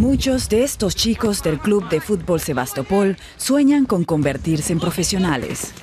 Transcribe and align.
Muchos 0.00 0.48
de 0.48 0.64
estos 0.64 0.96
chicos 0.96 1.42
del 1.42 1.58
club 1.58 1.86
de 1.90 2.00
fútbol 2.00 2.40
Sebastopol 2.40 3.18
sueñan 3.36 3.84
con 3.84 4.04
convertirse 4.04 4.72
en 4.72 4.80
profesionales. 4.80 5.74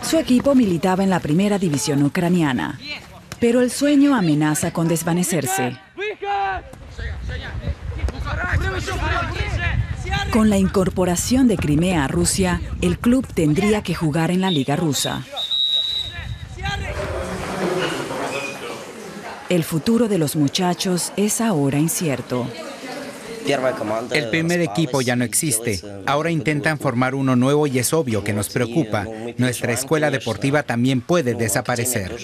Su 0.00 0.16
equipo 0.16 0.54
militaba 0.54 1.02
en 1.02 1.10
la 1.10 1.18
primera 1.18 1.58
división 1.58 2.04
ucraniana, 2.04 2.78
pero 3.40 3.60
el 3.60 3.72
sueño 3.72 4.14
amenaza 4.14 4.72
con 4.72 4.86
desvanecerse. 4.86 5.76
Con 10.30 10.48
la 10.48 10.58
incorporación 10.58 11.48
de 11.48 11.56
Crimea 11.56 12.04
a 12.04 12.08
Rusia, 12.08 12.60
el 12.80 12.96
club 12.96 13.26
tendría 13.26 13.82
que 13.82 13.96
jugar 13.96 14.30
en 14.30 14.40
la 14.40 14.52
Liga 14.52 14.76
Rusa. 14.76 15.24
El 19.48 19.64
futuro 19.64 20.06
de 20.06 20.18
los 20.18 20.36
muchachos 20.36 21.12
es 21.16 21.40
ahora 21.40 21.80
incierto. 21.80 22.46
El 24.12 24.30
primer 24.30 24.60
equipo 24.60 25.00
ya 25.00 25.16
no 25.16 25.24
existe. 25.24 25.80
Ahora 26.06 26.30
intentan 26.30 26.78
formar 26.78 27.14
uno 27.14 27.36
nuevo 27.36 27.66
y 27.66 27.78
es 27.78 27.92
obvio 27.92 28.24
que 28.24 28.32
nos 28.32 28.48
preocupa. 28.48 29.06
Nuestra 29.38 29.72
escuela 29.72 30.10
deportiva 30.10 30.62
también 30.62 31.00
puede 31.00 31.34
desaparecer. 31.34 32.16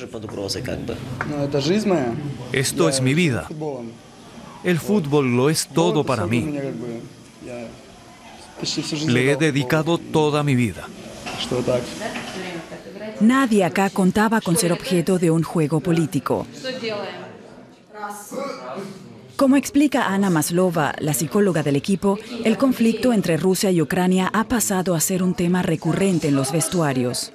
Esto 2.53 2.89
es 2.89 3.01
mi 3.01 3.15
vida. 3.15 3.49
El 4.65 4.79
fútbol 4.79 5.37
lo 5.37 5.51
es 5.51 5.69
todo 5.69 6.05
para 6.05 6.27
mí. 6.27 6.59
Le 9.07 9.33
he 9.33 9.37
dedicado 9.37 9.99
toda 9.99 10.43
mi 10.43 10.55
vida. 10.55 10.89
Nadie 13.21 13.65
acá 13.65 13.91
contaba 13.91 14.41
con 14.41 14.57
ser 14.57 14.73
objeto 14.73 15.19
de 15.19 15.31
un 15.31 15.43
juego 15.43 15.81
político. 15.81 16.47
Como 19.39 19.55
explica 19.55 20.09
Ana 20.09 20.31
Maslova, 20.31 20.97
la 20.99 21.15
psicóloga 21.15 21.63
del 21.63 21.77
equipo, 21.77 22.19
el 22.45 22.59
conflicto 22.59 23.13
entre 23.13 23.37
Rusia 23.37 23.71
y 23.71 23.81
Ucrania 23.81 24.29
ha 24.33 24.49
pasado 24.49 24.97
a 24.97 25.01
ser 25.01 25.23
un 25.23 25.35
tema 25.35 25.63
recurrente 25.63 26.27
en 26.27 26.35
los 26.35 26.51
vestuarios. 26.51 27.33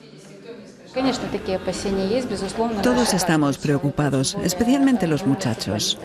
Todos 2.84 3.14
estamos 3.14 3.58
preocupados, 3.58 4.38
especialmente 4.44 5.08
los 5.08 5.26
muchachos. 5.26 5.98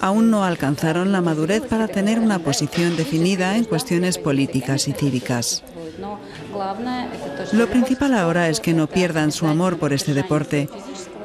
Aún 0.00 0.32
no 0.32 0.44
alcanzaron 0.44 1.12
la 1.12 1.20
madurez 1.20 1.62
para 1.62 1.86
tener 1.86 2.18
una 2.18 2.40
posición 2.40 2.96
definida 2.96 3.56
en 3.56 3.66
cuestiones 3.66 4.18
políticas 4.18 4.88
y 4.88 4.94
cívicas. 4.94 5.62
Lo 7.52 7.68
principal 7.68 8.14
ahora 8.14 8.48
es 8.48 8.58
que 8.58 8.74
no 8.74 8.88
pierdan 8.88 9.30
su 9.30 9.46
amor 9.46 9.78
por 9.78 9.92
este 9.92 10.12
deporte 10.12 10.68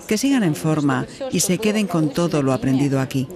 que 0.03 0.17
sigan 0.17 0.43
en 0.43 0.55
forma 0.55 1.05
y 1.31 1.39
se 1.39 1.57
queden 1.57 1.87
con 1.87 2.09
todo 2.09 2.41
lo 2.43 2.53
aprendido 2.53 2.99
aquí. 2.99 3.27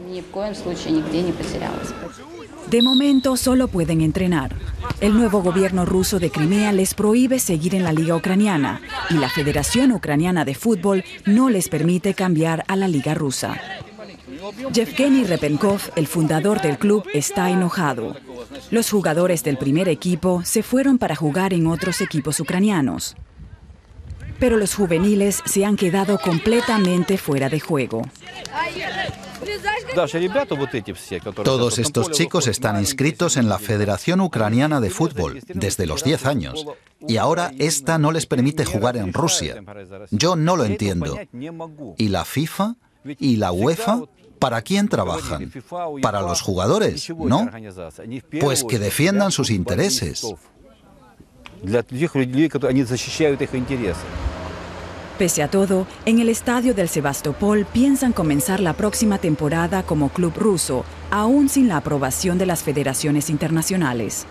De 2.70 2.82
momento 2.82 3.38
solo 3.38 3.70
pueden 3.70 4.02
entrenar. 4.02 4.54
El 5.00 5.14
nuevo 5.14 5.42
gobierno 5.42 5.86
ruso 5.86 6.20
de 6.20 6.30
Crimea 6.30 6.74
les 6.74 6.94
prohíbe 6.94 7.40
seguir 7.40 7.76
en 7.76 7.84
la 7.84 7.94
liga 7.94 8.16
ucraniana 8.16 8.82
y 9.10 9.14
la 9.14 9.30
Federación 9.30 9.92
Ucraniana 9.94 10.44
de 10.44 10.54
Fútbol 10.54 11.06
no 11.26 11.50
les 11.50 11.70
permite 11.70 12.14
cambiar 12.14 12.66
a 12.68 12.76
la 12.76 12.88
liga 12.88 13.14
rusa. 13.14 13.58
Yevgeny 14.74 15.24
Repenkov, 15.24 15.80
el 15.96 16.08
fundador 16.08 16.62
del 16.62 16.78
club, 16.78 17.04
está 17.14 17.50
enojado. 17.50 18.16
Los 18.70 18.90
jugadores 18.90 19.44
del 19.44 19.58
primer 19.58 19.88
equipo 19.88 20.42
se 20.44 20.62
fueron 20.64 20.98
para 20.98 21.16
jugar 21.16 21.54
en 21.54 21.68
otros 21.68 22.02
equipos 22.02 22.40
ucranianos 22.40 23.16
pero 24.40 24.58
los 24.58 24.76
juveniles 24.76 25.42
se 25.46 25.66
han 25.66 25.76
quedado 25.76 26.20
completamente 26.20 27.18
fuera 27.18 27.50
de 27.50 27.60
juego. 27.60 28.02
Todos 31.44 31.80
estos 31.80 32.12
chicos 32.12 32.48
están 32.48 32.80
inscritos 32.80 33.38
en 33.38 33.50
la 33.50 33.60
Federación 33.60 34.22
Ucraniana 34.22 34.80
de 34.80 34.90
Fútbol 34.90 35.42
desde 35.48 35.86
los 35.86 36.04
10 36.04 36.26
años 36.26 36.66
y 37.08 37.18
ahora 37.18 37.52
esta 37.58 37.98
no 37.98 38.12
les 38.12 38.26
permite 38.26 38.66
jugar 38.66 38.98
en 38.98 39.14
Rusia. 39.14 39.64
Yo 40.12 40.36
no 40.36 40.56
lo 40.56 40.66
entiendo. 40.66 41.18
¿Y 41.98 42.10
la 42.10 42.26
FIFA? 42.26 42.76
¿Y 43.20 43.38
la 43.38 43.52
UEFA? 43.52 44.02
¿Para 44.40 44.62
quién 44.62 44.88
trabajan? 44.88 45.52
¿Para 46.02 46.22
los 46.22 46.42
jugadores? 46.42 47.10
¿No? 47.10 47.50
Pues 48.40 48.64
que 48.64 48.80
defiendan 48.80 49.32
sus 49.32 49.50
intereses. 49.50 50.24
Pese 55.18 55.42
a 55.42 55.48
todo, 55.48 55.88
en 56.06 56.20
el 56.20 56.30
estadio 56.30 56.76
del 56.76 56.90
Sebastopol 56.90 57.66
piensan 57.66 58.14
comenzar 58.14 58.60
la 58.60 58.74
próxima 58.74 59.18
temporada 59.18 59.82
como 59.82 60.10
club 60.10 60.34
ruso, 60.36 60.86
aún 61.10 61.50
sin 61.50 61.68
la 61.68 61.78
aprobación 61.78 62.38
de 62.38 62.46
las 62.46 62.62
federaciones 62.62 63.32
internacionales. 63.32 64.28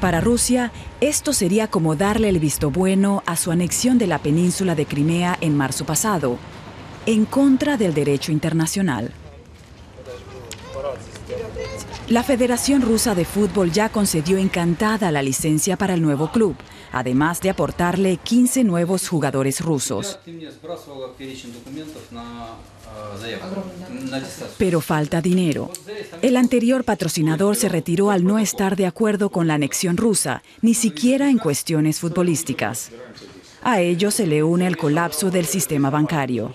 Para 0.00 0.20
Rusia, 0.20 0.72
esto 1.00 1.32
sería 1.32 1.68
como 1.68 1.94
darle 1.94 2.28
el 2.28 2.40
visto 2.40 2.72
bueno 2.72 3.22
a 3.26 3.36
su 3.36 3.52
anexión 3.52 3.96
de 3.96 4.08
la 4.08 4.18
península 4.18 4.74
de 4.74 4.86
Crimea 4.86 5.38
en 5.40 5.56
marzo 5.56 5.86
pasado, 5.86 6.36
en 7.06 7.26
contra 7.26 7.76
del 7.76 7.94
derecho 7.94 8.32
internacional. 8.32 9.12
La 12.08 12.22
Federación 12.22 12.82
Rusa 12.82 13.14
de 13.14 13.24
Fútbol 13.24 13.72
ya 13.72 13.88
concedió 13.88 14.36
encantada 14.36 15.10
la 15.10 15.22
licencia 15.22 15.78
para 15.78 15.94
el 15.94 16.02
nuevo 16.02 16.30
club, 16.30 16.54
además 16.92 17.40
de 17.40 17.48
aportarle 17.48 18.18
15 18.18 18.62
nuevos 18.62 19.08
jugadores 19.08 19.62
rusos. 19.62 20.18
Pero 24.58 24.80
falta 24.82 25.22
dinero. 25.22 25.70
El 26.20 26.36
anterior 26.36 26.84
patrocinador 26.84 27.56
se 27.56 27.70
retiró 27.70 28.10
al 28.10 28.24
no 28.24 28.38
estar 28.38 28.76
de 28.76 28.84
acuerdo 28.84 29.30
con 29.30 29.46
la 29.46 29.54
anexión 29.54 29.96
rusa, 29.96 30.42
ni 30.60 30.74
siquiera 30.74 31.30
en 31.30 31.38
cuestiones 31.38 32.00
futbolísticas. 32.00 32.90
A 33.62 33.80
ello 33.80 34.10
se 34.10 34.26
le 34.26 34.42
une 34.42 34.66
el 34.66 34.76
colapso 34.76 35.30
del 35.30 35.46
sistema 35.46 35.88
bancario. 35.88 36.54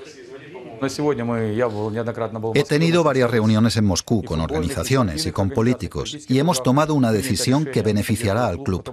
He 2.54 2.64
tenido 2.64 3.04
varias 3.04 3.32
reuniones 3.32 3.78
en 3.78 3.86
Moscú 3.86 4.24
con 4.24 4.42
organizaciones 4.42 5.26
y 5.26 5.32
con 5.32 5.50
políticos 5.50 6.18
y 6.28 6.40
hemos 6.40 6.64
tomado 6.64 6.94
una 6.94 7.12
decisión 7.12 7.66
que 7.66 7.82
beneficiará 7.82 8.48
al 8.48 8.64
club. 8.64 8.84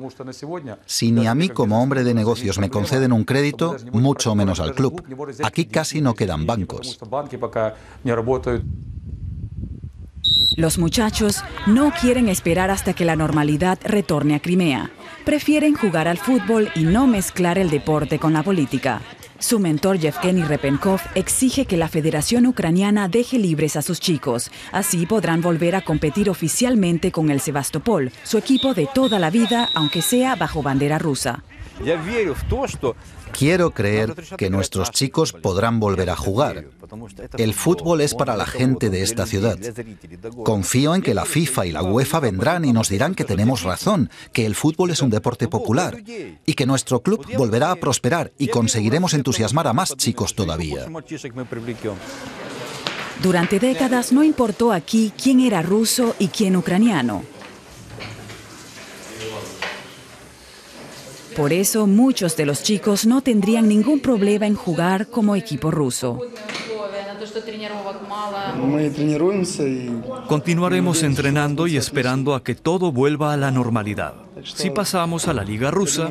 Si 0.86 1.12
ni 1.12 1.26
a 1.26 1.34
mí 1.34 1.48
como 1.48 1.82
hombre 1.82 2.04
de 2.04 2.14
negocios 2.14 2.58
me 2.58 2.70
conceden 2.70 3.12
un 3.12 3.24
crédito, 3.24 3.76
mucho 3.92 4.34
menos 4.34 4.60
al 4.60 4.74
club. 4.74 5.02
Aquí 5.42 5.66
casi 5.66 6.00
no 6.00 6.14
quedan 6.14 6.46
bancos. 6.46 6.98
Los 10.56 10.78
muchachos 10.78 11.42
no 11.66 11.92
quieren 12.00 12.28
esperar 12.28 12.70
hasta 12.70 12.94
que 12.94 13.04
la 13.04 13.16
normalidad 13.16 13.78
retorne 13.84 14.34
a 14.34 14.40
Crimea. 14.40 14.90
Prefieren 15.24 15.74
jugar 15.74 16.08
al 16.08 16.18
fútbol 16.18 16.70
y 16.74 16.84
no 16.84 17.06
mezclar 17.06 17.58
el 17.58 17.68
deporte 17.68 18.18
con 18.18 18.32
la 18.32 18.42
política. 18.42 19.02
Su 19.38 19.58
mentor 19.58 19.98
Yevgeny 19.98 20.44
Repenkov 20.44 21.00
exige 21.14 21.66
que 21.66 21.76
la 21.76 21.88
Federación 21.88 22.46
Ucraniana 22.46 23.08
deje 23.08 23.38
libres 23.38 23.76
a 23.76 23.82
sus 23.82 24.00
chicos. 24.00 24.50
Así 24.72 25.04
podrán 25.04 25.42
volver 25.42 25.76
a 25.76 25.82
competir 25.82 26.30
oficialmente 26.30 27.12
con 27.12 27.30
el 27.30 27.40
Sebastopol, 27.40 28.12
su 28.22 28.38
equipo 28.38 28.72
de 28.72 28.88
toda 28.92 29.18
la 29.18 29.30
vida, 29.30 29.68
aunque 29.74 30.00
sea 30.00 30.36
bajo 30.36 30.62
bandera 30.62 30.98
rusa. 30.98 31.42
Quiero 33.36 33.70
creer 33.72 34.14
que 34.38 34.48
nuestros 34.48 34.90
chicos 34.90 35.32
podrán 35.32 35.78
volver 35.78 36.08
a 36.08 36.16
jugar. 36.16 36.64
El 37.36 37.52
fútbol 37.52 38.00
es 38.00 38.14
para 38.14 38.36
la 38.36 38.46
gente 38.46 38.88
de 38.88 39.02
esta 39.02 39.26
ciudad. 39.26 39.58
Confío 40.42 40.94
en 40.94 41.02
que 41.02 41.12
la 41.12 41.26
FIFA 41.26 41.66
y 41.66 41.72
la 41.72 41.82
UEFA 41.82 42.20
vendrán 42.20 42.64
y 42.64 42.72
nos 42.72 42.88
dirán 42.88 43.14
que 43.14 43.24
tenemos 43.24 43.62
razón, 43.62 44.10
que 44.32 44.46
el 44.46 44.54
fútbol 44.54 44.90
es 44.90 45.02
un 45.02 45.10
deporte 45.10 45.48
popular 45.48 46.02
y 46.46 46.54
que 46.54 46.66
nuestro 46.66 47.02
club 47.02 47.26
volverá 47.36 47.72
a 47.72 47.76
prosperar 47.76 48.32
y 48.38 48.48
conseguiremos 48.48 49.12
entusiasmar 49.12 49.66
a 49.66 49.74
más 49.74 49.94
chicos 49.96 50.34
todavía. 50.34 50.86
Durante 53.22 53.58
décadas 53.58 54.12
no 54.12 54.22
importó 54.22 54.72
aquí 54.72 55.12
quién 55.22 55.40
era 55.40 55.62
ruso 55.62 56.14
y 56.18 56.28
quién 56.28 56.56
ucraniano. 56.56 57.35
Por 61.36 61.52
eso 61.52 61.86
muchos 61.86 62.34
de 62.36 62.46
los 62.46 62.62
chicos 62.62 63.04
no 63.04 63.20
tendrían 63.20 63.68
ningún 63.68 64.00
problema 64.00 64.46
en 64.46 64.54
jugar 64.54 65.08
como 65.08 65.36
equipo 65.36 65.70
ruso. 65.70 66.18
Continuaremos 70.28 71.02
entrenando 71.02 71.66
y 71.66 71.76
esperando 71.76 72.34
a 72.34 72.42
que 72.42 72.54
todo 72.54 72.90
vuelva 72.90 73.34
a 73.34 73.36
la 73.36 73.50
normalidad. 73.50 74.14
Si 74.42 74.70
pasamos 74.70 75.28
a 75.28 75.34
la 75.34 75.44
liga 75.44 75.70
rusa, 75.70 76.10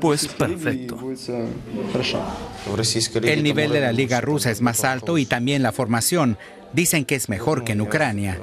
pues 0.00 0.28
perfecto. 0.28 0.98
El 3.22 3.42
nivel 3.42 3.72
de 3.72 3.80
la 3.80 3.92
liga 3.92 4.20
rusa 4.20 4.50
es 4.50 4.60
más 4.60 4.84
alto 4.84 5.16
y 5.16 5.24
también 5.24 5.62
la 5.62 5.72
formación. 5.72 6.36
Dicen 6.72 7.04
que 7.04 7.14
es 7.14 7.28
mejor 7.28 7.64
que 7.64 7.72
en 7.72 7.80
Ucrania. 7.80 8.38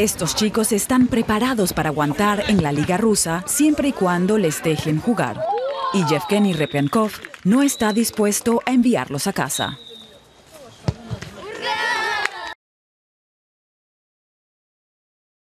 Estos 0.00 0.34
chicos 0.34 0.72
están 0.72 1.08
preparados 1.08 1.74
para 1.74 1.90
aguantar 1.90 2.44
en 2.48 2.62
la 2.62 2.72
liga 2.72 2.96
rusa 2.96 3.44
siempre 3.46 3.88
y 3.88 3.92
cuando 3.92 4.38
les 4.38 4.62
dejen 4.62 4.98
jugar. 4.98 5.38
Y 5.92 6.06
Yevgeny 6.06 6.54
Repenkov 6.54 7.10
no 7.44 7.60
está 7.60 7.92
dispuesto 7.92 8.62
a 8.64 8.72
enviarlos 8.72 9.26
a 9.26 9.34
casa. 9.34 9.78